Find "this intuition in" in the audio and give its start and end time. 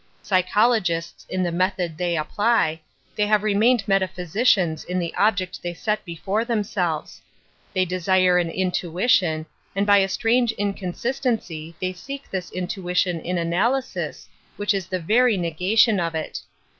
12.31-13.37